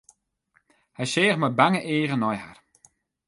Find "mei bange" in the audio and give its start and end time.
1.39-1.81